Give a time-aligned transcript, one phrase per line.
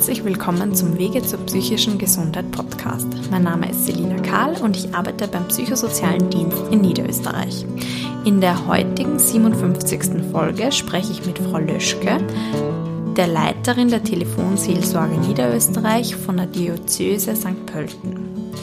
[0.00, 3.06] herzlich willkommen zum Wege zur psychischen Gesundheit Podcast.
[3.30, 7.66] Mein Name ist Selina Kahl und ich arbeite beim Psychosozialen Dienst in Niederösterreich.
[8.24, 10.22] In der heutigen 57.
[10.32, 12.16] Folge spreche ich mit Frau Löschke,
[13.14, 17.66] der Leiterin der Telefonseelsorge Niederösterreich von der Diözese St.
[17.66, 18.54] Pölten.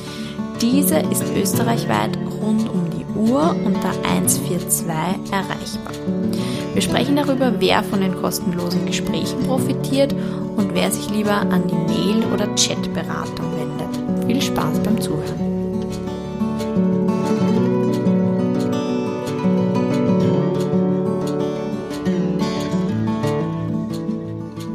[0.59, 4.87] Diese ist österreichweit rund um die Uhr unter 142
[5.31, 6.26] erreichbar.
[6.77, 11.73] Wir sprechen darüber, wer von den kostenlosen Gesprächen profitiert und wer sich lieber an die
[11.73, 14.27] Mail- oder Chatberatung wendet.
[14.27, 15.23] Viel Spaß beim Zuhören.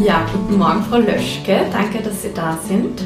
[0.04, 1.66] Ja, guten Morgen, Frau Löschke.
[1.70, 3.00] Danke, dass Sie da sind.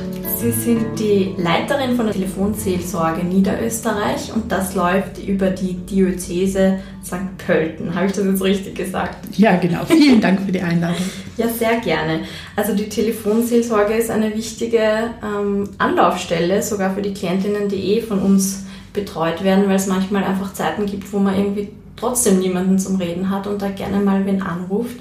[0.47, 7.37] Sie sind die Leiterin von der Telefonseelsorge Niederösterreich und das läuft über die Diözese St.
[7.45, 7.93] Pölten.
[7.93, 9.37] Habe ich das jetzt richtig gesagt?
[9.37, 9.85] Ja, genau.
[9.87, 11.03] Vielen Dank für die Einladung.
[11.37, 12.21] ja, sehr gerne.
[12.55, 18.21] Also die Telefonseelsorge ist eine wichtige ähm, Anlaufstelle, sogar für die Klientinnen, die eh von
[18.21, 22.99] uns betreut werden, weil es manchmal einfach Zeiten gibt, wo man irgendwie trotzdem niemanden zum
[22.99, 25.01] Reden hat und da gerne mal wen anruft.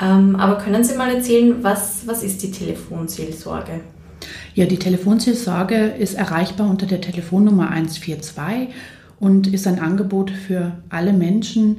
[0.00, 3.80] Ähm, aber können Sie mal erzählen, was, was ist die Telefonseelsorge?
[4.54, 8.68] Ja, die Telefonseelsorge ist erreichbar unter der Telefonnummer 142
[9.18, 11.78] und ist ein Angebot für alle Menschen,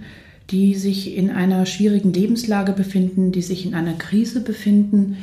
[0.49, 5.17] die sich in einer schwierigen Lebenslage befinden, die sich in einer Krise befinden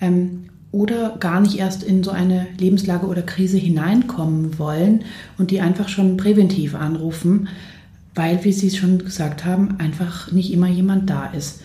[0.00, 5.04] ähm, oder gar nicht erst in so eine Lebenslage oder Krise hineinkommen wollen
[5.38, 7.48] und die einfach schon präventiv anrufen,
[8.16, 11.60] weil, wie Sie schon gesagt haben, einfach nicht immer jemand da ist.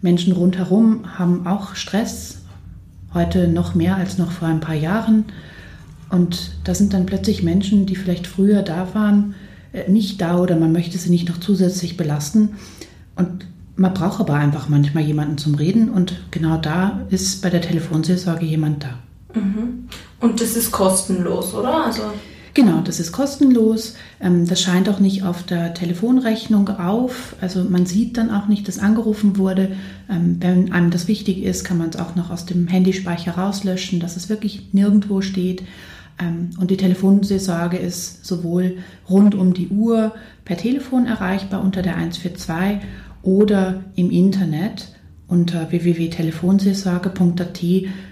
[0.00, 2.45] Menschen rundherum haben auch Stress,
[3.16, 5.24] heute noch mehr als noch vor ein paar Jahren.
[6.08, 9.34] Und da sind dann plötzlich Menschen, die vielleicht früher da waren,
[9.72, 12.50] äh, nicht da oder man möchte sie nicht noch zusätzlich belasten.
[13.16, 17.60] Und man braucht aber einfach manchmal jemanden zum Reden und genau da ist bei der
[17.60, 19.38] Telefonseelsorge jemand da.
[19.38, 19.88] Mhm.
[20.20, 21.84] Und das ist kostenlos, oder?
[21.84, 22.02] Also
[22.56, 23.96] Genau, das ist kostenlos.
[24.18, 27.36] Ähm, das scheint auch nicht auf der Telefonrechnung auf.
[27.42, 29.72] Also man sieht dann auch nicht, dass angerufen wurde.
[30.08, 34.00] Ähm, wenn einem das wichtig ist, kann man es auch noch aus dem Handyspeicher rauslöschen,
[34.00, 35.64] dass es wirklich nirgendwo steht.
[36.18, 40.14] Ähm, und die Telefonseelsorge ist sowohl rund um die Uhr
[40.46, 42.78] per Telefon erreichbar unter der 142
[43.20, 44.95] oder im Internet
[45.28, 47.60] unter www.telefonseelsorge.at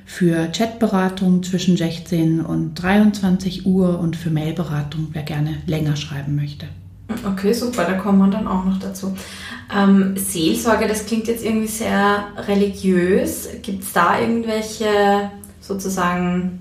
[0.05, 6.67] für Chatberatung zwischen 16 und 23 Uhr und für Mailberatung, wer gerne länger schreiben möchte.
[7.25, 9.15] Okay, super, da kommen wir dann auch noch dazu.
[9.75, 13.49] Ähm, Seelsorge, das klingt jetzt irgendwie sehr religiös.
[13.63, 16.61] Gibt es da irgendwelche sozusagen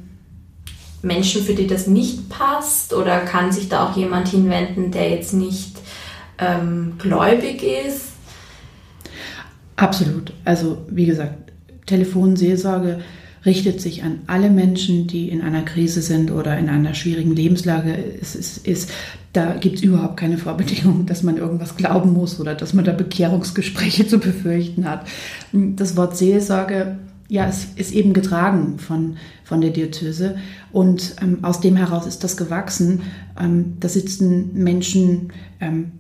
[1.02, 2.94] Menschen, für die das nicht passt?
[2.94, 5.78] Oder kann sich da auch jemand hinwenden, der jetzt nicht
[6.38, 8.13] ähm, gläubig ist?
[9.84, 10.34] Absolut.
[10.46, 11.52] Also wie gesagt,
[11.86, 13.00] Telefonseelsorge
[13.46, 17.94] richtet sich an alle Menschen, die in einer Krise sind oder in einer schwierigen Lebenslage.
[18.22, 18.92] Es ist, ist
[19.34, 22.94] da gibt es überhaupt keine Vorbedingungen, dass man irgendwas glauben muss oder dass man da
[22.94, 25.06] Bekehrungsgespräche zu befürchten hat.
[25.52, 26.98] Das Wort Seelsorge
[27.30, 30.36] ja, es ist eben getragen von, von der Diözese
[30.72, 33.02] und ähm, aus dem heraus ist das gewachsen.
[33.40, 35.94] Ähm, da sitzen Menschen, ähm,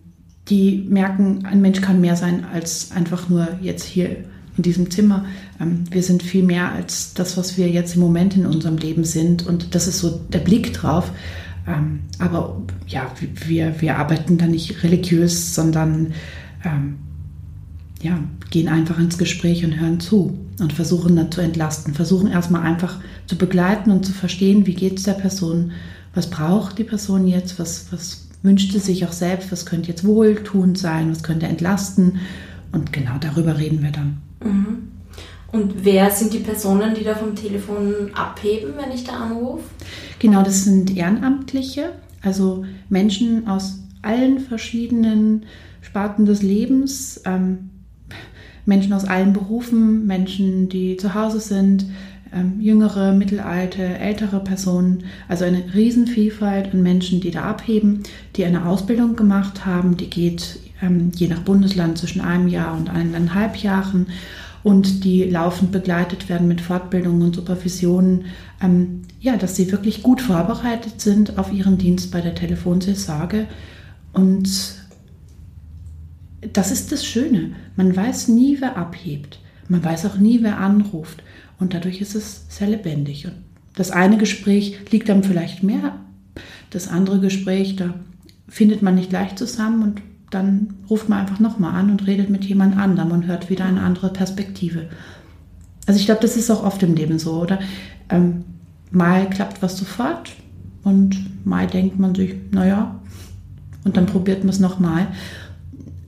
[0.49, 4.17] die merken, ein Mensch kann mehr sein als einfach nur jetzt hier
[4.57, 5.25] in diesem Zimmer.
[5.59, 9.03] Ähm, wir sind viel mehr als das, was wir jetzt im Moment in unserem Leben
[9.03, 9.45] sind.
[9.45, 11.11] Und das ist so der Blick drauf.
[11.67, 13.11] Ähm, aber ja,
[13.47, 16.13] wir, wir arbeiten da nicht religiös, sondern
[16.65, 16.97] ähm,
[18.01, 21.93] ja, gehen einfach ins Gespräch und hören zu und versuchen dann zu entlasten.
[21.93, 25.71] Versuchen erstmal einfach zu begleiten und zu verstehen, wie geht es der Person,
[26.13, 30.77] was braucht die Person jetzt, was, was wünschte sich auch selbst, was könnte jetzt wohltuend
[30.77, 32.19] sein, was könnte entlasten.
[32.71, 34.21] Und genau darüber reden wir dann.
[34.43, 34.89] Mhm.
[35.51, 39.63] Und wer sind die Personen, die da vom Telefon abheben, wenn ich da anrufe?
[40.19, 45.45] Genau, das sind Ehrenamtliche, also Menschen aus allen verschiedenen
[45.81, 47.69] Sparten des Lebens, ähm,
[48.65, 51.85] Menschen aus allen Berufen, Menschen, die zu Hause sind,
[52.35, 58.03] ähm, jüngere, mittelalte, ältere Personen, also eine Riesenvielfalt an Menschen, die da abheben,
[58.35, 62.89] die eine Ausbildung gemacht haben, die geht ähm, je nach Bundesland zwischen einem Jahr und
[62.89, 64.07] eineinhalb Jahren
[64.63, 68.25] und die laufend begleitet werden mit Fortbildungen und Supervisionen,
[68.61, 73.47] ähm, ja, dass sie wirklich gut vorbereitet sind auf ihren Dienst bei der Telefonseelsorge
[74.13, 74.49] und
[76.51, 77.51] das ist das Schöne.
[77.75, 79.39] Man weiß nie, wer abhebt.
[79.69, 81.23] Man weiß auch nie, wer anruft.
[81.63, 83.25] Und dadurch ist es sehr lebendig.
[83.25, 83.35] Und
[83.73, 85.95] das eine Gespräch liegt dann vielleicht mehr.
[86.71, 87.93] Das andere Gespräch, da
[88.49, 92.43] findet man nicht leicht zusammen und dann ruft man einfach nochmal an und redet mit
[92.43, 94.89] jemand anderem und hört wieder eine andere Perspektive.
[95.85, 97.59] Also ich glaube, das ist auch oft im Leben so, oder?
[98.09, 98.43] Ähm,
[98.91, 100.33] mal klappt was sofort
[100.83, 102.99] und mal denkt man sich, naja,
[103.85, 105.07] und dann probiert man es nochmal.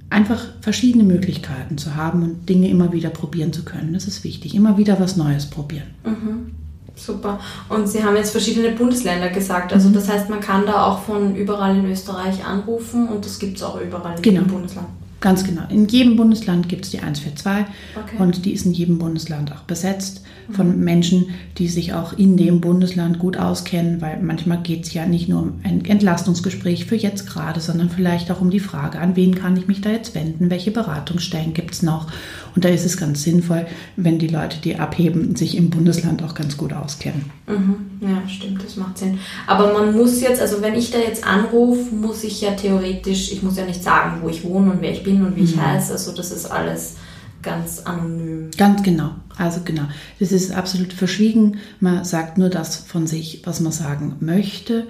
[0.09, 4.53] Einfach verschiedene Möglichkeiten zu haben und Dinge immer wieder probieren zu können, das ist wichtig.
[4.53, 5.87] Immer wieder was Neues probieren.
[6.03, 6.51] Mhm.
[6.95, 7.39] Super.
[7.67, 9.73] Und Sie haben jetzt verschiedene Bundesländer gesagt.
[9.73, 9.93] Also mhm.
[9.93, 13.63] das heißt, man kann da auch von überall in Österreich anrufen und das gibt es
[13.63, 14.41] auch überall in genau.
[14.41, 14.87] jedem Bundesland.
[15.21, 15.63] Ganz genau.
[15.69, 17.65] In jedem Bundesland gibt es die 142
[17.95, 18.17] okay.
[18.19, 20.21] und die ist in jedem Bundesland auch besetzt
[20.51, 25.05] von Menschen, die sich auch in dem Bundesland gut auskennen, weil manchmal geht es ja
[25.05, 29.15] nicht nur um ein Entlastungsgespräch für jetzt gerade, sondern vielleicht auch um die Frage, an
[29.15, 32.07] wen kann ich mich da jetzt wenden, welche Beratungsstellen gibt es noch.
[32.55, 33.67] Und da ist es ganz sinnvoll,
[33.97, 37.25] wenn die Leute, die abheben, sich im Bundesland auch ganz gut auskennen.
[37.47, 37.75] Mhm.
[37.99, 39.19] Ja, stimmt, das macht Sinn.
[39.45, 43.43] Aber man muss jetzt, also wenn ich da jetzt anrufe, muss ich ja theoretisch, ich
[43.43, 45.65] muss ja nicht sagen, wo ich wohne und wer ich bin und wie ich mhm.
[45.65, 45.91] heiße.
[45.91, 46.95] Also das ist alles
[47.41, 48.51] ganz anonym.
[48.57, 49.11] Ganz genau.
[49.37, 49.83] Also genau.
[50.19, 51.57] Das ist absolut verschwiegen.
[51.79, 54.87] Man sagt nur das von sich, was man sagen möchte.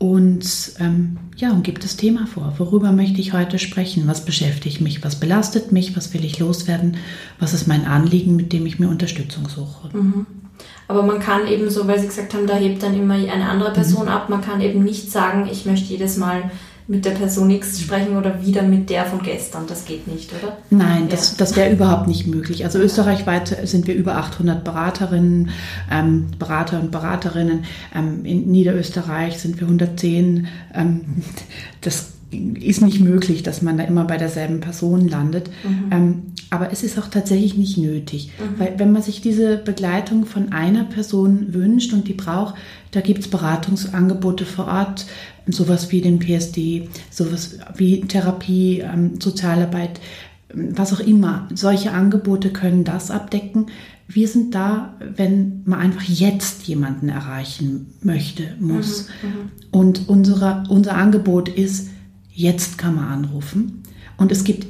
[0.00, 2.54] Und ähm, ja, und gibt das Thema vor.
[2.56, 4.04] Worüber möchte ich heute sprechen?
[4.06, 5.04] Was beschäftigt mich?
[5.04, 5.94] Was belastet mich?
[5.94, 6.96] Was will ich loswerden?
[7.38, 9.94] Was ist mein Anliegen, mit dem ich mir Unterstützung suche?
[9.94, 10.24] Mhm.
[10.88, 13.74] Aber man kann eben so, weil Sie gesagt haben, da hebt dann immer eine andere
[13.74, 14.08] Person mhm.
[14.08, 14.30] ab.
[14.30, 16.50] Man kann eben nicht sagen, ich möchte jedes Mal
[16.90, 19.68] mit der Person X sprechen oder wieder mit der von gestern.
[19.68, 20.56] Das geht nicht, oder?
[20.70, 22.64] Nein, das, das wäre überhaupt nicht möglich.
[22.64, 25.50] Also österreichweit sind wir über 800 Beraterinnen,
[25.88, 27.64] ähm, Berater und Beraterinnen.
[27.94, 30.48] Ähm, in Niederösterreich sind wir 110.
[30.74, 31.22] Ähm,
[31.80, 35.50] das ist nicht möglich, dass man da immer bei derselben Person landet.
[35.64, 35.84] Mhm.
[35.90, 38.58] Ähm, aber es ist auch tatsächlich nicht nötig, mhm.
[38.58, 42.54] weil wenn man sich diese Begleitung von einer Person wünscht und die braucht,
[42.92, 45.06] da gibt es Beratungsangebote vor Ort,
[45.46, 50.00] sowas wie den PSD, sowas wie Therapie, ähm, Sozialarbeit,
[50.52, 51.48] was auch immer.
[51.54, 53.66] Solche Angebote können das abdecken.
[54.08, 59.06] Wir sind da, wenn man einfach jetzt jemanden erreichen möchte, muss.
[59.22, 59.34] Mhm, mhm.
[59.70, 61.89] Und unsere, unser Angebot ist,
[62.32, 63.82] jetzt kann man anrufen.
[64.16, 64.66] Und es gibt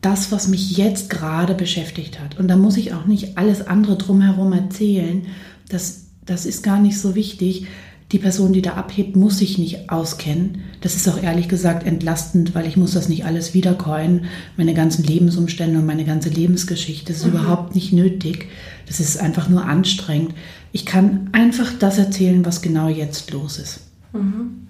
[0.00, 2.38] das, was mich jetzt gerade beschäftigt hat.
[2.38, 5.26] Und da muss ich auch nicht alles andere drumherum erzählen.
[5.68, 7.66] Das, das ist gar nicht so wichtig
[8.12, 10.62] die Person, die da abhebt, muss sich nicht auskennen.
[10.80, 14.24] Das ist auch ehrlich gesagt entlastend, weil ich muss das nicht alles wiederkäuen,
[14.56, 17.12] meine ganzen Lebensumstände und meine ganze Lebensgeschichte.
[17.12, 17.34] Das ist mhm.
[17.34, 18.48] überhaupt nicht nötig.
[18.88, 20.34] Das ist einfach nur anstrengend.
[20.72, 23.80] Ich kann einfach das erzählen, was genau jetzt los ist.
[24.12, 24.66] Mhm.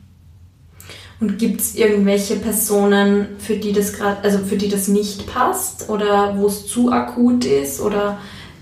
[1.20, 5.90] Und gibt es irgendwelche Personen, für die das gerade, also für die das nicht passt
[5.90, 7.80] oder wo es zu akut ist?
[7.80, 8.18] Oder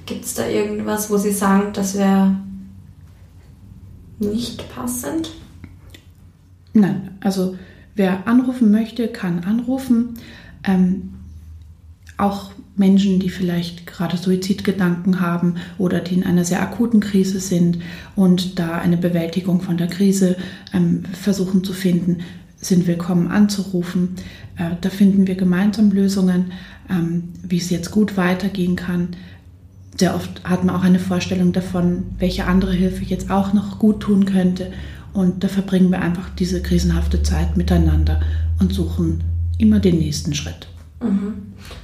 [0.06, 2.34] gibt es da irgendwas, wo Sie sagen, das wäre
[4.18, 5.30] nicht passend?
[6.72, 7.56] Nein, also
[7.94, 10.14] wer anrufen möchte, kann anrufen.
[10.64, 11.14] Ähm,
[12.16, 17.78] auch Menschen, die vielleicht gerade Suizidgedanken haben oder die in einer sehr akuten Krise sind
[18.16, 20.36] und da eine Bewältigung von der Krise
[20.72, 22.18] ähm, versuchen zu finden,
[22.60, 24.16] sind willkommen anzurufen.
[24.56, 26.52] Äh, da finden wir gemeinsam Lösungen,
[26.90, 29.08] ähm, wie es jetzt gut weitergehen kann
[29.98, 34.00] sehr oft hat man auch eine Vorstellung davon, welche andere Hilfe jetzt auch noch gut
[34.00, 34.72] tun könnte.
[35.12, 38.20] Und da verbringen wir einfach diese krisenhafte Zeit miteinander
[38.60, 39.24] und suchen
[39.58, 40.68] immer den nächsten Schritt.
[41.02, 41.34] Mhm.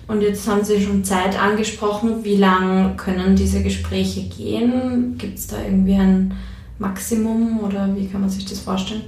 [0.07, 2.23] Und jetzt haben Sie schon Zeit angesprochen.
[2.23, 5.17] Wie lang können diese Gespräche gehen?
[5.19, 6.35] Gibt es da irgendwie ein
[6.79, 9.03] Maximum oder wie kann man sich das vorstellen?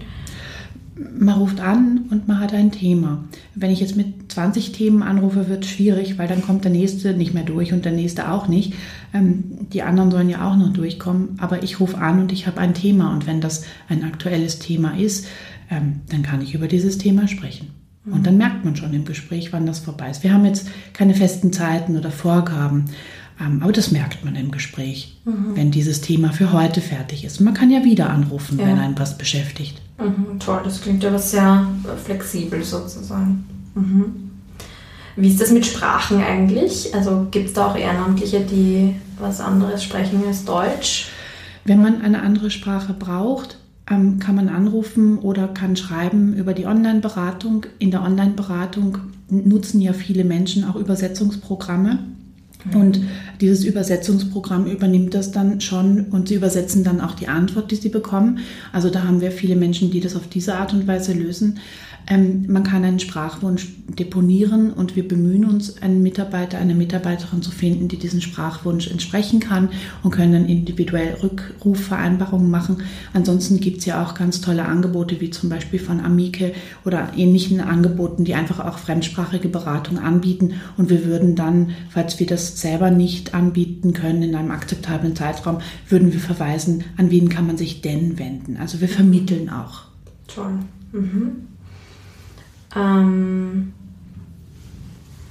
[0.99, 3.25] Man ruft an und man hat ein Thema.
[3.55, 7.15] Wenn ich jetzt mit 20 Themen anrufe, wird es schwierig, weil dann kommt der nächste
[7.15, 8.75] nicht mehr durch und der nächste auch nicht.
[9.13, 12.61] Ähm, die anderen sollen ja auch noch durchkommen, aber ich rufe an und ich habe
[12.61, 15.27] ein Thema und wenn das ein aktuelles Thema ist,
[15.71, 17.71] ähm, dann kann ich über dieses Thema sprechen.
[18.09, 20.23] Und dann merkt man schon im Gespräch, wann das vorbei ist.
[20.23, 22.85] Wir haben jetzt keine festen Zeiten oder Vorgaben.
[23.41, 25.55] Ähm, aber das merkt man im Gespräch, mhm.
[25.55, 27.41] wenn dieses Thema für heute fertig ist.
[27.41, 28.67] Man kann ja wieder anrufen, ja.
[28.67, 29.81] wenn einen was beschäftigt.
[29.99, 33.45] Mhm, toll, das klingt aber sehr äh, flexibel sozusagen.
[33.75, 34.31] Mhm.
[35.17, 36.95] Wie ist das mit Sprachen eigentlich?
[36.95, 41.09] Also gibt es da auch Ehrenamtliche, die was anderes sprechen als Deutsch?
[41.65, 43.59] Wenn man eine andere Sprache braucht,
[43.91, 47.67] ähm, kann man anrufen oder kann schreiben über die Online-Beratung.
[47.79, 51.99] In der Online-Beratung nutzen ja viele Menschen auch Übersetzungsprogramme.
[52.75, 53.01] Und
[53.41, 57.91] dieses Übersetzungsprogramm übernimmt das dann schon und sie übersetzen dann auch die Antwort, die sie
[57.91, 58.41] bekommen.
[58.73, 61.61] Also da haben wir viele Menschen, die das auf diese Art und Weise lösen.
[62.09, 67.51] Ähm, man kann einen Sprachwunsch deponieren und wir bemühen uns, einen Mitarbeiter, eine Mitarbeiterin zu
[67.51, 69.71] finden, die diesen Sprachwunsch entsprechen kann
[70.03, 72.83] und können dann individuell Rückrufvereinbarungen machen.
[73.13, 76.53] Ansonsten gibt es ja auch ganz tolle Angebote, wie zum Beispiel von Amike
[76.85, 80.55] oder ähnlichen Angeboten, die einfach auch fremdsprachige Beratung anbieten.
[80.77, 85.59] Und wir würden dann, falls wir das selber nicht anbieten können in einem akzeptablen Zeitraum,
[85.89, 88.57] würden wir verweisen, an wen kann man sich denn wenden.
[88.59, 89.83] Also wir vermitteln auch.
[90.29, 90.59] Toll.
[90.93, 91.56] Mhm.
[92.75, 93.73] Ähm,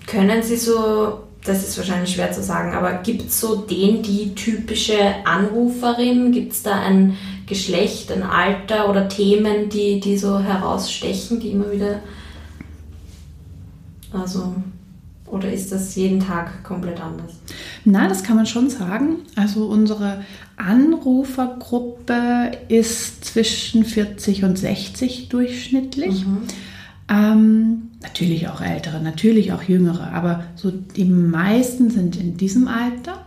[0.07, 4.35] können Sie so, das ist wahrscheinlich schwer zu sagen, aber gibt es so den, die
[4.35, 6.31] typische Anruferin?
[6.31, 11.71] Gibt es da ein Geschlecht, ein Alter oder Themen, die, die so herausstechen, die immer
[11.71, 11.99] wieder.
[14.11, 14.55] Also.
[15.27, 17.33] Oder ist das jeden Tag komplett anders?
[17.83, 19.17] Na, das kann man schon sagen.
[19.35, 20.23] Also unsere
[20.55, 26.25] Anrufergruppe ist zwischen 40 und 60 durchschnittlich.
[26.25, 26.43] Mhm.
[27.07, 33.25] Ähm, natürlich auch ältere, natürlich auch jüngere, aber so die meisten sind in diesem Alter.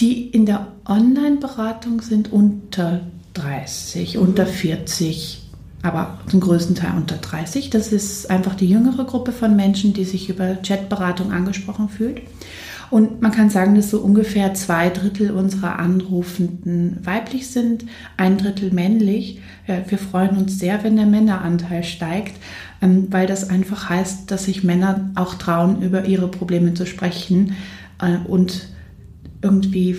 [0.00, 3.00] Die in der Online-Beratung sind unter
[3.34, 4.22] 30, mhm.
[4.22, 5.48] unter 40,
[5.82, 7.70] aber zum größten Teil unter 30.
[7.70, 12.22] Das ist einfach die jüngere Gruppe von Menschen, die sich über Chatberatung angesprochen fühlt.
[12.90, 17.84] Und man kann sagen, dass so ungefähr zwei Drittel unserer Anrufenden weiblich sind,
[18.16, 19.40] ein Drittel männlich.
[19.66, 22.36] Wir freuen uns sehr, wenn der Männeranteil steigt,
[22.80, 27.54] ähm, weil das einfach heißt, dass sich Männer auch trauen, über ihre Probleme zu sprechen
[28.00, 28.68] äh, und
[29.42, 29.96] irgendwie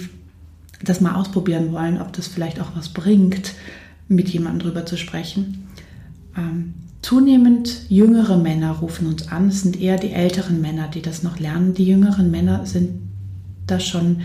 [0.84, 3.54] das mal ausprobieren wollen, ob das vielleicht auch was bringt,
[4.08, 5.68] mit jemandem drüber zu sprechen.
[7.02, 9.48] Zunehmend jüngere Männer rufen uns an.
[9.48, 11.74] Es sind eher die älteren Männer, die das noch lernen.
[11.74, 13.02] Die jüngeren Männer sind
[13.68, 14.22] da schon,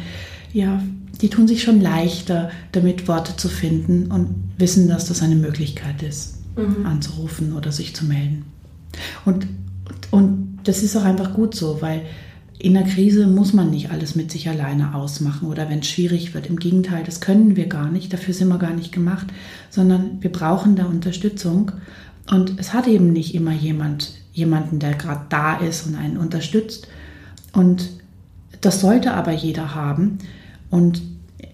[0.52, 0.82] ja,
[1.20, 6.02] die tun sich schon leichter, damit Worte zu finden und wissen, dass das eine Möglichkeit
[6.02, 6.84] ist, mhm.
[6.84, 8.44] anzurufen oder sich zu melden.
[9.24, 9.46] Und,
[10.10, 12.02] und das ist auch einfach gut so, weil
[12.58, 16.34] in der Krise muss man nicht alles mit sich alleine ausmachen oder wenn es schwierig
[16.34, 16.46] wird.
[16.46, 19.26] Im Gegenteil, das können wir gar nicht, dafür sind wir gar nicht gemacht,
[19.70, 21.72] sondern wir brauchen da Unterstützung.
[22.30, 26.88] Und es hat eben nicht immer jemand, jemanden, der gerade da ist und einen unterstützt.
[27.52, 27.90] Und
[28.60, 30.18] das sollte aber jeder haben.
[30.70, 31.02] Und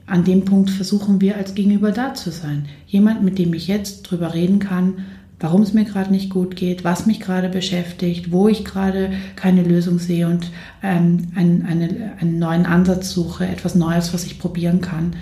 [0.07, 2.67] an dem Punkt versuchen wir als Gegenüber da zu sein.
[2.87, 5.05] Jemand, mit dem ich jetzt drüber reden kann,
[5.41, 9.63] warum es mir gerade nicht gut geht, was mich gerade beschäftigt, wo ich gerade keine
[9.63, 10.51] Lösung sehe und
[10.83, 15.17] ähm, einen, eine, einen neuen Ansatz suche, etwas Neues, was ich probieren kann.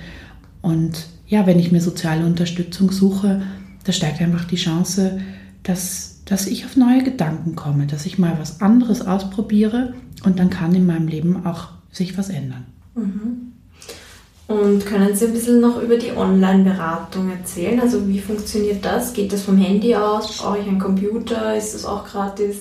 [0.61, 3.43] Und ja, wenn ich mir soziale Unterstützung suche,
[3.85, 5.21] da steigt einfach die Chance,
[5.63, 10.51] dass, dass ich auf neue Gedanken komme, dass ich mal was anderes ausprobiere und dann
[10.51, 12.67] kann in meinem Leben auch sich was ändern.
[12.95, 13.53] Mhm.
[14.49, 17.79] Und können Sie ein bisschen noch über die Online-Beratung erzählen?
[17.81, 19.13] Also wie funktioniert das?
[19.13, 20.39] Geht das vom Handy aus?
[20.39, 21.55] Brauche ich einen Computer?
[21.55, 22.57] Ist das auch gratis?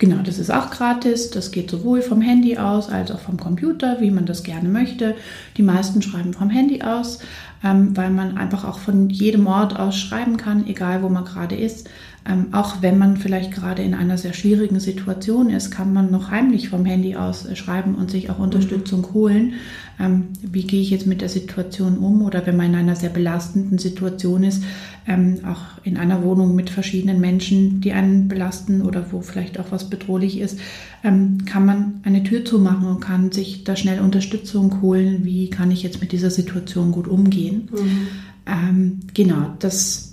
[0.00, 1.30] Genau, das ist auch gratis.
[1.30, 5.14] Das geht sowohl vom Handy aus als auch vom Computer, wie man das gerne möchte.
[5.56, 7.20] Die meisten schreiben vom Handy aus,
[7.62, 11.54] ähm, weil man einfach auch von jedem Ort aus schreiben kann, egal wo man gerade
[11.54, 11.88] ist.
[12.28, 16.30] Ähm, auch wenn man vielleicht gerade in einer sehr schwierigen Situation ist, kann man noch
[16.30, 19.14] heimlich vom Handy aus äh, schreiben und sich auch Unterstützung mhm.
[19.14, 19.52] holen.
[19.98, 22.22] Ähm, wie gehe ich jetzt mit der Situation um?
[22.22, 24.62] Oder wenn man in einer sehr belastenden Situation ist,
[25.06, 29.70] ähm, auch in einer Wohnung mit verschiedenen Menschen, die einen belasten oder wo vielleicht auch
[29.72, 30.60] was bedrohlich ist,
[31.02, 35.24] ähm, kann man eine Tür zumachen und kann sich da schnell Unterstützung holen.
[35.24, 37.70] Wie kann ich jetzt mit dieser Situation gut umgehen?
[37.72, 38.08] Mhm.
[38.46, 40.07] Ähm, genau, das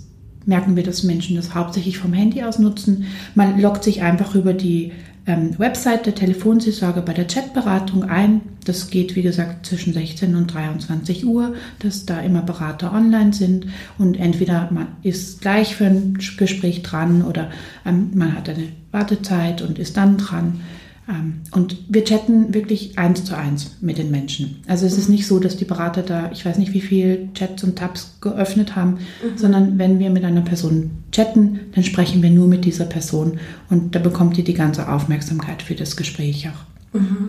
[0.46, 3.06] merken wir, dass Menschen das hauptsächlich vom Handy aus nutzen.
[3.34, 4.92] Man loggt sich einfach über die
[5.26, 8.42] ähm, Website der Telefonseelsorge bei der Chatberatung ein.
[8.64, 13.66] Das geht, wie gesagt, zwischen 16 und 23 Uhr, dass da immer Berater online sind
[13.98, 17.50] und entweder man ist gleich für ein Gespräch dran oder
[17.84, 20.60] ähm, man hat eine Wartezeit und ist dann dran.
[21.08, 24.62] Ähm, und wir chatten wirklich eins zu eins mit den Menschen.
[24.66, 27.62] Also es ist nicht so, dass die Berater da, ich weiß nicht, wie viel Chats
[27.62, 29.36] und Tabs geöffnet haben, mhm.
[29.36, 33.38] sondern wenn wir mit einer Person chatten, dann sprechen wir nur mit dieser Person
[33.70, 36.98] und da bekommt ihr die ganze Aufmerksamkeit für das Gespräch auch.
[36.98, 37.28] Mhm.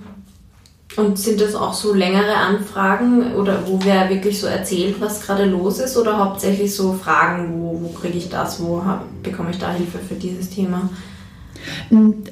[0.95, 5.45] Und sind das auch so längere Anfragen oder wo wer wirklich so erzählt, was gerade
[5.45, 8.81] los ist oder hauptsächlich so Fragen, wo, wo kriege ich das, wo
[9.21, 10.89] bekomme ich da Hilfe für dieses Thema?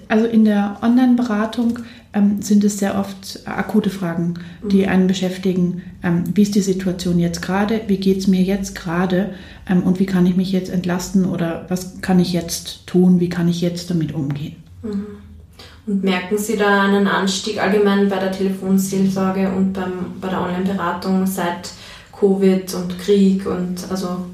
[0.08, 1.80] Also in der Online-Beratung
[2.14, 4.90] ähm, sind es sehr oft akute Fragen, die mhm.
[4.90, 5.84] einen beschäftigen.
[6.02, 7.82] Ähm, wie ist die Situation jetzt gerade?
[7.88, 9.34] Wie geht es mir jetzt gerade?
[9.70, 11.26] Ähm, und wie kann ich mich jetzt entlasten?
[11.26, 13.20] Oder was kann ich jetzt tun?
[13.20, 14.56] Wie kann ich jetzt damit umgehen?
[14.82, 15.06] Mhm.
[15.88, 21.28] Und merken Sie da einen Anstieg allgemein bei der Telefonseelsorge und beim, bei der Online-Beratung
[21.28, 21.72] seit
[22.18, 24.26] Covid und Krieg und also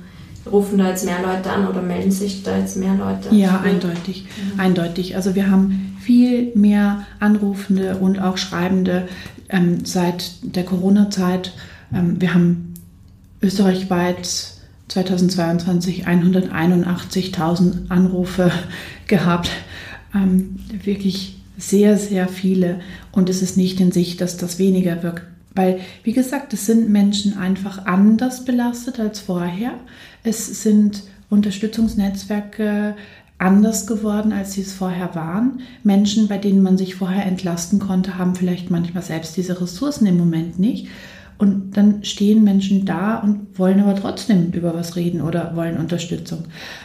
[0.49, 3.33] rufen da jetzt mehr Leute an oder melden sich da jetzt mehr Leute?
[3.35, 4.59] Ja, eindeutig, mhm.
[4.59, 5.15] eindeutig.
[5.15, 9.07] Also wir haben viel mehr Anrufende und auch Schreibende
[9.49, 11.53] ähm, seit der Corona-Zeit.
[11.93, 12.73] Ähm, wir haben
[13.41, 14.27] österreichweit
[14.87, 18.51] 2022 181.000 Anrufe
[19.07, 19.51] gehabt.
[20.13, 22.79] Ähm, wirklich sehr, sehr viele.
[23.11, 25.23] Und es ist nicht in sich, dass das weniger wirkt.
[25.53, 29.73] Weil, wie gesagt, es sind Menschen einfach anders belastet als vorher.
[30.23, 32.95] Es sind Unterstützungsnetzwerke
[33.37, 35.61] anders geworden, als sie es vorher waren.
[35.83, 40.17] Menschen, bei denen man sich vorher entlasten konnte, haben vielleicht manchmal selbst diese Ressourcen im
[40.17, 40.87] Moment nicht.
[41.39, 46.43] Und dann stehen Menschen da und wollen aber trotzdem über was reden oder wollen Unterstützung.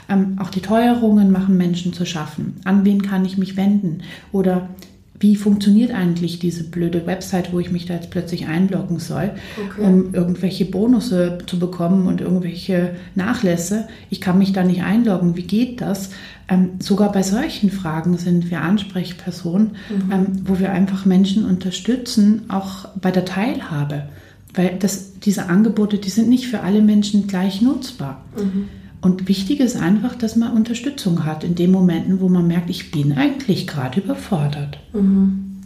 [0.08, 2.54] Ähm, auch die Teuerungen machen Menschen zu schaffen.
[2.64, 3.98] An wen kann ich mich wenden?
[4.32, 4.70] Oder
[5.18, 9.82] wie funktioniert eigentlich diese blöde Website, wo ich mich da jetzt plötzlich einloggen soll, okay.
[9.82, 13.88] um irgendwelche Bonusse zu bekommen und irgendwelche Nachlässe.
[14.10, 15.36] Ich kann mich da nicht einloggen.
[15.36, 16.10] Wie geht das?
[16.48, 20.12] Ähm, sogar bei solchen Fragen sind wir Ansprechpersonen, mhm.
[20.12, 24.08] ähm, wo wir einfach Menschen unterstützen, auch bei der Teilhabe.
[24.54, 28.24] Weil das, diese Angebote, die sind nicht für alle Menschen gleich nutzbar.
[28.36, 28.68] Mhm.
[29.06, 32.90] Und wichtig ist einfach, dass man Unterstützung hat in den Momenten, wo man merkt, ich
[32.90, 34.80] bin eigentlich gerade überfordert.
[34.92, 35.62] Mhm.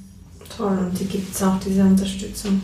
[0.55, 2.61] Toll, und die gibt es auch, diese Unterstützung.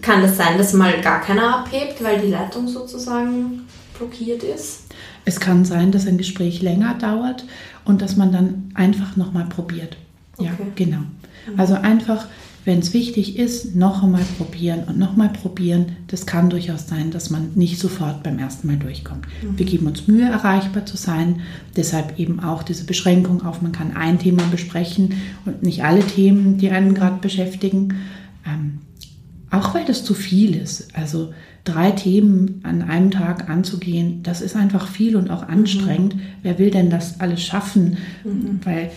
[0.00, 3.62] Kann es das sein, dass mal gar keiner abhebt, weil die Leitung sozusagen
[3.98, 4.82] blockiert ist?
[5.24, 7.44] Es kann sein, dass ein Gespräch länger dauert
[7.84, 9.96] und dass man dann einfach nochmal probiert.
[10.36, 10.46] Okay.
[10.46, 10.98] Ja, genau.
[10.98, 11.58] Mhm.
[11.58, 12.26] Also einfach
[12.64, 15.96] wenn es wichtig ist, noch einmal probieren und noch mal probieren.
[16.06, 19.26] Das kann durchaus sein, dass man nicht sofort beim ersten Mal durchkommt.
[19.42, 19.58] Mhm.
[19.58, 21.40] Wir geben uns Mühe, erreichbar zu sein.
[21.76, 25.14] Deshalb eben auch diese Beschränkung auf, man kann ein Thema besprechen
[25.44, 27.94] und nicht alle Themen, die einen gerade beschäftigen.
[28.46, 28.78] Ähm,
[29.50, 30.94] auch weil das zu viel ist.
[30.94, 31.32] Also
[31.64, 36.16] drei Themen an einem Tag anzugehen, das ist einfach viel und auch anstrengend.
[36.16, 36.20] Mhm.
[36.42, 37.98] Wer will denn das alles schaffen?
[38.24, 38.60] Mhm.
[38.64, 38.90] Weil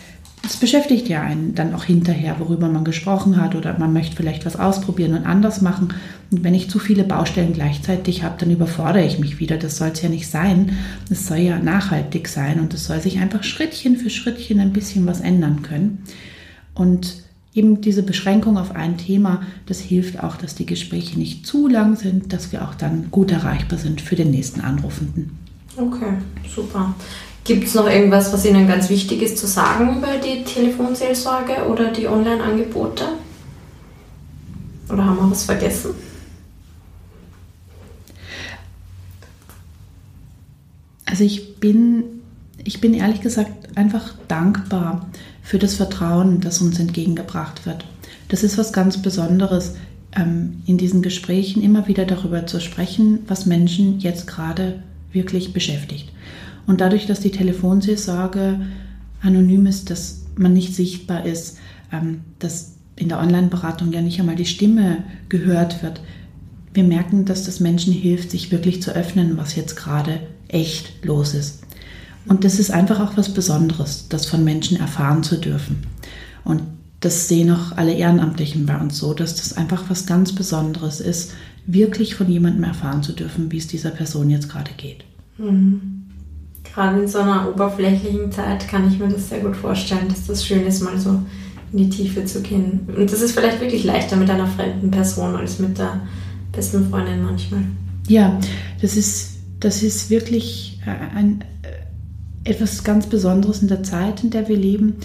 [0.46, 4.46] es beschäftigt ja einen dann auch hinterher, worüber man gesprochen hat oder man möchte vielleicht
[4.46, 5.94] was ausprobieren und anders machen.
[6.32, 9.58] Und wenn ich zu viele Baustellen gleichzeitig habe, dann überfordere ich mich wieder.
[9.58, 10.78] Das soll es ja nicht sein.
[11.10, 15.06] Es soll ja nachhaltig sein und es soll sich einfach Schrittchen für Schrittchen ein bisschen
[15.06, 16.04] was ändern können.
[16.74, 21.68] Und eben diese Beschränkung auf ein Thema, das hilft auch, dass die Gespräche nicht zu
[21.68, 25.32] lang sind, dass wir auch dann gut erreichbar sind für den nächsten Anrufenden.
[25.78, 26.14] Okay,
[26.54, 26.94] super.
[27.46, 31.92] Gibt es noch irgendwas, was Ihnen ganz wichtig ist zu sagen über die Telefonseelsorge oder
[31.92, 33.04] die Online-Angebote?
[34.90, 35.92] Oder haben wir was vergessen?
[41.06, 42.04] Also ich bin,
[42.64, 45.08] ich bin ehrlich gesagt einfach dankbar
[45.44, 47.86] für das Vertrauen, das uns entgegengebracht wird.
[48.28, 49.76] Das ist was ganz Besonderes,
[50.16, 54.82] ähm, in diesen Gesprächen immer wieder darüber zu sprechen, was Menschen jetzt gerade
[55.12, 56.12] wirklich beschäftigt.
[56.68, 58.60] Und dadurch, dass die Telefonseelsorge
[59.22, 61.58] anonym ist, dass man nicht sichtbar ist,
[61.92, 66.02] ähm, dass in der Online-Beratung ja nicht einmal die Stimme gehört wird,
[66.74, 71.34] wir merken, dass das Menschen hilft, sich wirklich zu öffnen, was jetzt gerade echt los
[71.34, 71.64] ist.
[72.26, 75.84] Und das ist einfach auch was Besonderes, das von Menschen erfahren zu dürfen.
[76.44, 76.64] Und
[77.00, 81.34] das sehen auch alle Ehrenamtlichen bei uns so, dass das einfach was ganz Besonderes ist,
[81.68, 85.06] wirklich von jemandem erfahren zu dürfen, wie es dieser Person jetzt gerade geht.
[85.38, 86.05] Mhm
[86.76, 90.46] gerade in so einer oberflächlichen Zeit kann ich mir das sehr gut vorstellen, dass das
[90.46, 91.22] schön ist, mal so
[91.72, 92.82] in die Tiefe zu gehen.
[92.96, 96.02] Und das ist vielleicht wirklich leichter mit einer fremden Person als mit der
[96.52, 97.62] besten Freundin manchmal.
[98.08, 98.38] Ja,
[98.82, 104.30] das ist, das ist wirklich äh, ein, äh, etwas ganz Besonderes in der Zeit, in
[104.30, 104.98] der wir leben.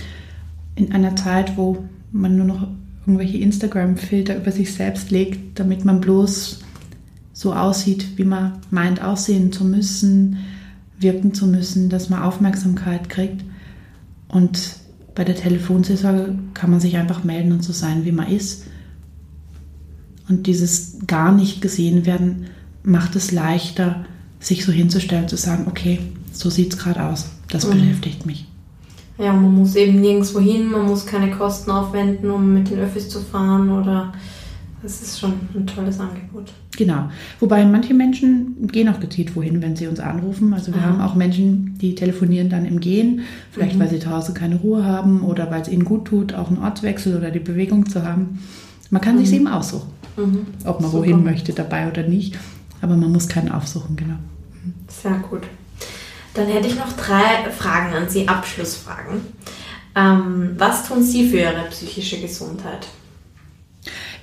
[0.74, 2.66] In einer Zeit, wo man nur noch
[3.06, 6.60] irgendwelche Instagram-Filter über sich selbst legt, damit man bloß
[7.32, 10.36] so aussieht, wie man meint, aussehen zu müssen
[11.00, 13.44] wirken zu müssen, dass man Aufmerksamkeit kriegt.
[14.28, 14.76] Und
[15.14, 18.66] bei der Telefonseelsorge kann man sich einfach melden und so sein, wie man ist.
[20.28, 22.46] Und dieses gar nicht gesehen werden
[22.84, 24.04] macht es leichter,
[24.38, 25.98] sich so hinzustellen, zu sagen, okay,
[26.32, 27.72] so sieht es gerade aus, das mhm.
[27.72, 28.46] beschäftigt mich.
[29.18, 33.10] Ja, man muss eben nirgendwo hin, man muss keine Kosten aufwenden, um mit den Öffis
[33.10, 34.14] zu fahren oder
[34.82, 36.52] das ist schon ein tolles Angebot.
[36.76, 37.10] Genau.
[37.38, 40.54] Wobei manche Menschen gehen auch gezielt wohin, wenn sie uns anrufen.
[40.54, 40.88] Also wir Aha.
[40.88, 43.80] haben auch Menschen, die telefonieren dann im Gehen, vielleicht mhm.
[43.80, 46.58] weil sie zu Hause keine Ruhe haben oder weil es ihnen gut tut, auch einen
[46.58, 48.42] Ortswechsel oder die Bewegung zu haben.
[48.90, 49.24] Man kann mhm.
[49.24, 50.46] sich eben aussuchen, mhm.
[50.64, 51.02] ob man Super.
[51.02, 52.38] wohin möchte dabei oder nicht.
[52.80, 54.16] Aber man muss keinen aufsuchen, genau.
[54.88, 55.42] Sehr gut.
[56.32, 59.20] Dann hätte ich noch drei Fragen an Sie, Abschlussfragen.
[59.94, 62.86] Ähm, was tun Sie für Ihre psychische Gesundheit?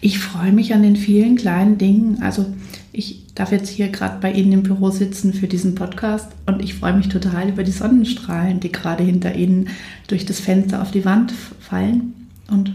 [0.02, 2.22] Ich freue mich an den vielen kleinen Dingen.
[2.22, 2.46] Also
[2.92, 6.74] ich darf jetzt hier gerade bei Ihnen im Büro sitzen für diesen Podcast und ich
[6.76, 9.70] freue mich total über die Sonnenstrahlen, die gerade hinter Ihnen
[10.08, 12.14] durch das Fenster auf die Wand fallen
[12.50, 12.74] und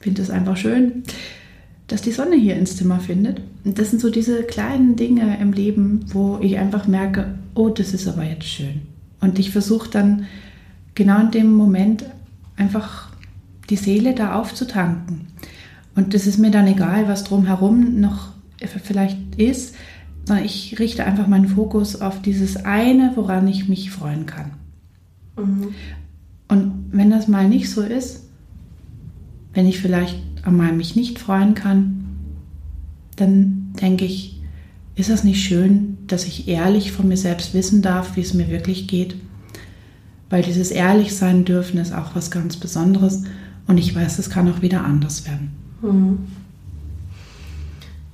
[0.00, 1.02] finde es einfach schön,
[1.88, 3.40] dass die Sonne hier ins Zimmer findet.
[3.64, 7.94] Und das sind so diese kleinen Dinge im Leben, wo ich einfach merke, oh, das
[7.94, 8.82] ist aber jetzt schön.
[9.20, 10.26] Und ich versuche dann
[10.94, 12.04] genau in dem Moment
[12.56, 13.08] einfach
[13.70, 15.26] die Seele da aufzutanken.
[15.96, 18.28] Und das ist mir dann egal, was drumherum noch
[18.84, 19.74] vielleicht ist,
[20.24, 24.52] sondern ich richte einfach meinen Fokus auf dieses eine, woran ich mich freuen kann.
[25.36, 25.68] Mhm.
[26.48, 28.24] Und wenn das mal nicht so ist,
[29.54, 32.04] wenn ich vielleicht einmal mich nicht freuen kann,
[33.16, 34.40] dann denke ich,
[34.96, 38.48] ist das nicht schön, dass ich ehrlich von mir selbst wissen darf, wie es mir
[38.48, 39.16] wirklich geht?
[40.28, 43.24] Weil dieses ehrlich sein dürfen ist auch was ganz Besonderes
[43.66, 45.52] und ich weiß, es kann auch wieder anders werden.
[45.92, 46.18] Mhm.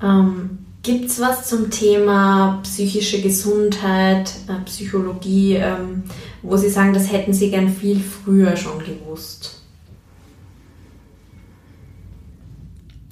[0.03, 6.03] Ähm, Gibt es was zum Thema psychische Gesundheit, äh, Psychologie, ähm,
[6.43, 9.61] wo Sie sagen, das hätten Sie gern viel früher schon gewusst?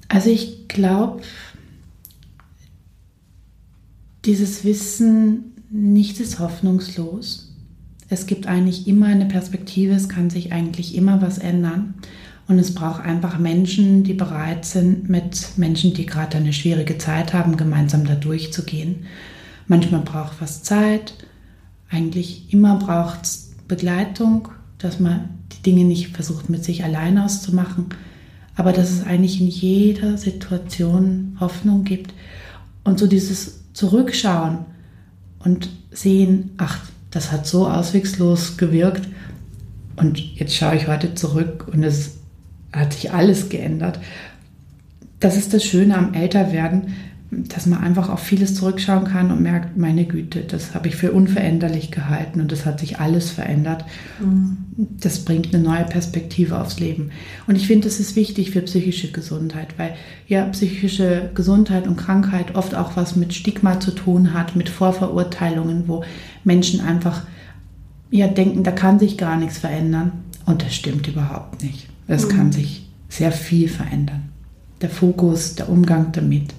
[0.09, 1.23] Also ich glaube,
[4.25, 7.55] dieses Wissen, nichts ist hoffnungslos.
[8.09, 11.95] Es gibt eigentlich immer eine Perspektive, es kann sich eigentlich immer was ändern.
[12.51, 17.33] Und es braucht einfach Menschen, die bereit sind, mit Menschen, die gerade eine schwierige Zeit
[17.33, 19.05] haben, gemeinsam da durchzugehen.
[19.69, 21.15] Manchmal braucht was Zeit.
[21.89, 27.87] Eigentlich immer braucht es Begleitung, dass man die Dinge nicht versucht, mit sich allein auszumachen.
[28.57, 32.13] Aber dass es eigentlich in jeder Situation Hoffnung gibt.
[32.83, 34.65] Und so dieses Zurückschauen
[35.39, 36.81] und sehen, ach,
[37.13, 39.07] das hat so auswegslos gewirkt.
[39.95, 42.17] Und jetzt schaue ich heute zurück und es
[42.73, 43.99] hat sich alles geändert.
[45.19, 46.95] Das ist das Schöne am Älterwerden,
[47.31, 51.13] dass man einfach auf vieles zurückschauen kann und merkt, meine Güte, das habe ich für
[51.13, 53.85] unveränderlich gehalten und das hat sich alles verändert.
[54.19, 54.57] Mhm.
[54.77, 57.11] Das bringt eine neue Perspektive aufs Leben.
[57.47, 59.95] Und ich finde, das ist wichtig für psychische Gesundheit, weil
[60.27, 65.87] ja psychische Gesundheit und Krankheit oft auch was mit Stigma zu tun hat, mit Vorverurteilungen,
[65.87, 66.03] wo
[66.43, 67.23] Menschen einfach
[68.11, 70.13] ja denken, da kann sich gar nichts verändern.
[70.47, 71.90] Und das stimmt überhaupt nicht.
[72.11, 72.31] Es mhm.
[72.31, 74.31] kann sich sehr viel verändern.
[74.81, 76.53] Der Fokus, der Umgang damit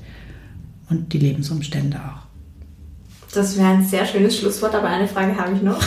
[0.89, 2.21] und die Lebensumstände auch.
[3.33, 5.81] Das wäre ein sehr schönes Schlusswort, aber eine Frage habe ich noch.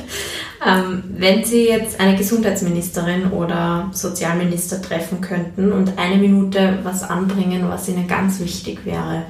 [0.66, 7.68] ähm, wenn Sie jetzt eine Gesundheitsministerin oder Sozialminister treffen könnten und eine Minute was anbringen,
[7.68, 9.24] was Ihnen ganz wichtig wäre,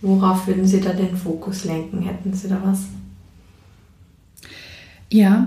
[0.00, 2.02] worauf würden Sie da den Fokus lenken?
[2.02, 2.80] Hätten Sie da was?
[5.10, 5.46] Ja,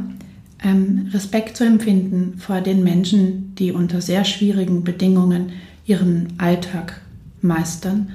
[0.63, 5.51] ähm, Respekt zu empfinden vor den Menschen, die unter sehr schwierigen Bedingungen
[5.85, 7.01] ihren Alltag
[7.41, 8.11] meistern.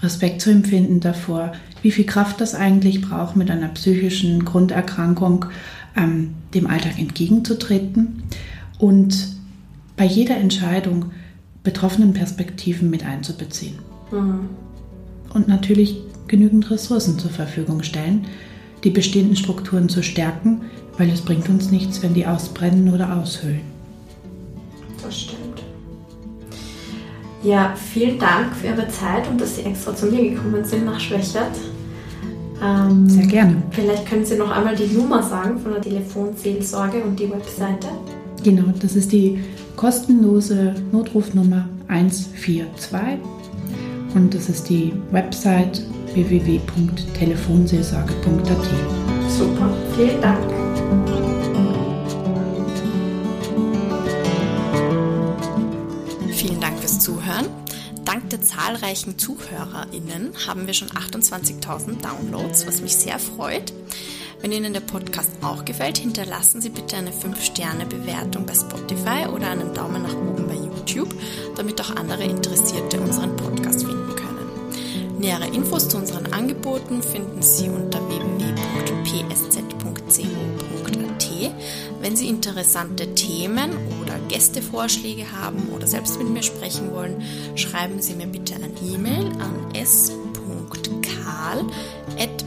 [0.00, 1.52] Respekt zu empfinden davor,
[1.82, 5.44] wie viel Kraft das eigentlich braucht, mit einer psychischen Grunderkrankung
[5.96, 8.24] ähm, dem Alltag entgegenzutreten
[8.78, 9.28] und
[9.96, 11.06] bei jeder Entscheidung
[11.62, 13.78] betroffenen Perspektiven mit einzubeziehen.
[14.10, 14.48] Mhm.
[15.32, 18.26] Und natürlich genügend Ressourcen zur Verfügung stellen,
[18.84, 20.62] die bestehenden Strukturen zu stärken,
[21.02, 23.62] weil es bringt uns nichts, wenn die ausbrennen oder aushöhlen.
[25.02, 25.64] Das stimmt.
[27.42, 31.00] Ja, vielen Dank für Ihre Zeit und dass Sie extra zu mir gekommen sind nach
[31.00, 31.56] Schwächert.
[32.62, 33.60] Ähm, Sehr gerne.
[33.72, 37.88] Vielleicht können Sie noch einmal die Nummer sagen von der Telefonseelsorge und die Webseite.
[38.44, 39.40] Genau, das ist die
[39.74, 43.18] kostenlose Notrufnummer 142
[44.14, 45.82] und das ist die Website
[46.14, 48.68] www.telefonseelsorge.at.
[49.28, 50.61] Super, vielen Dank.
[56.32, 57.46] Vielen Dank fürs Zuhören.
[58.04, 63.72] Dank der zahlreichen ZuhörerInnen haben wir schon 28.000 Downloads, was mich sehr freut.
[64.42, 69.72] Wenn Ihnen der Podcast auch gefällt, hinterlassen Sie bitte eine 5-Sterne-Bewertung bei Spotify oder einen
[69.72, 71.14] Daumen nach oben bei YouTube,
[71.54, 75.18] damit auch andere Interessierte unseren Podcast finden können.
[75.20, 79.71] Nähere Infos zu unseren Angeboten finden Sie unter www.psz.co.at.
[82.00, 83.70] Wenn Sie interessante Themen
[84.02, 87.22] oder Gästevorschläge haben oder selbst mit mir sprechen wollen,
[87.54, 92.42] schreiben Sie mir bitte ein E-Mail an s.karl.psz.co.at.